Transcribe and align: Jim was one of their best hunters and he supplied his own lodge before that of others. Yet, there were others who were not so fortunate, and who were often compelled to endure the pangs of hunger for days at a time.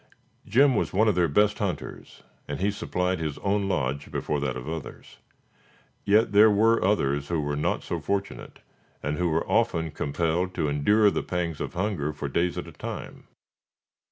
Jim 0.47 0.75
was 0.75 0.91
one 0.91 1.07
of 1.07 1.13
their 1.13 1.27
best 1.27 1.59
hunters 1.59 2.23
and 2.47 2.59
he 2.59 2.71
supplied 2.71 3.19
his 3.19 3.37
own 3.37 3.67
lodge 3.69 4.09
before 4.09 4.39
that 4.39 4.57
of 4.57 4.67
others. 4.67 5.17
Yet, 6.05 6.31
there 6.31 6.49
were 6.49 6.83
others 6.83 7.27
who 7.27 7.39
were 7.39 7.55
not 7.55 7.83
so 7.83 7.99
fortunate, 7.99 8.61
and 9.03 9.19
who 9.19 9.29
were 9.29 9.47
often 9.47 9.91
compelled 9.91 10.55
to 10.55 10.67
endure 10.67 11.11
the 11.11 11.21
pangs 11.21 11.61
of 11.61 11.75
hunger 11.75 12.13
for 12.13 12.27
days 12.27 12.57
at 12.57 12.65
a 12.65 12.71
time. 12.71 13.25